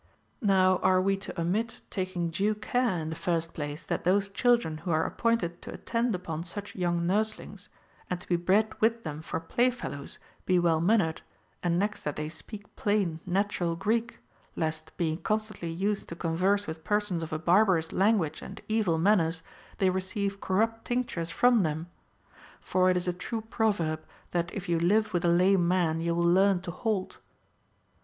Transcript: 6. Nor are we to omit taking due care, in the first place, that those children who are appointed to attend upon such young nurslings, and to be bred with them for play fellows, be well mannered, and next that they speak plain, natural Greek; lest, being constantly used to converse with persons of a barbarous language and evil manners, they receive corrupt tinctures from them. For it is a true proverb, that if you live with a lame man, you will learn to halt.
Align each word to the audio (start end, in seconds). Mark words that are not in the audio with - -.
6. 0.39 0.47
Nor 0.47 0.83
are 0.83 0.99
we 0.99 1.15
to 1.15 1.39
omit 1.39 1.81
taking 1.91 2.31
due 2.31 2.55
care, 2.55 2.97
in 3.01 3.11
the 3.11 3.15
first 3.15 3.53
place, 3.53 3.83
that 3.83 4.03
those 4.03 4.29
children 4.29 4.79
who 4.79 4.89
are 4.89 5.05
appointed 5.05 5.61
to 5.61 5.71
attend 5.71 6.15
upon 6.15 6.43
such 6.43 6.75
young 6.75 7.05
nurslings, 7.05 7.69
and 8.09 8.19
to 8.19 8.27
be 8.27 8.35
bred 8.35 8.73
with 8.81 9.03
them 9.03 9.21
for 9.21 9.39
play 9.39 9.69
fellows, 9.69 10.17
be 10.47 10.57
well 10.57 10.81
mannered, 10.81 11.21
and 11.61 11.77
next 11.77 12.01
that 12.01 12.15
they 12.15 12.29
speak 12.29 12.75
plain, 12.75 13.19
natural 13.27 13.75
Greek; 13.75 14.17
lest, 14.55 14.91
being 14.97 15.17
constantly 15.21 15.69
used 15.69 16.09
to 16.09 16.15
converse 16.15 16.65
with 16.65 16.83
persons 16.83 17.21
of 17.21 17.31
a 17.31 17.37
barbarous 17.37 17.91
language 17.91 18.41
and 18.41 18.59
evil 18.67 18.97
manners, 18.97 19.43
they 19.77 19.91
receive 19.91 20.41
corrupt 20.41 20.83
tinctures 20.83 21.29
from 21.29 21.61
them. 21.61 21.85
For 22.59 22.89
it 22.89 22.97
is 22.97 23.07
a 23.07 23.13
true 23.13 23.41
proverb, 23.41 24.03
that 24.31 24.51
if 24.51 24.67
you 24.67 24.79
live 24.79 25.13
with 25.13 25.23
a 25.23 25.27
lame 25.27 25.67
man, 25.67 26.01
you 26.01 26.15
will 26.15 26.25
learn 26.25 26.59
to 26.61 26.71
halt. 26.71 27.19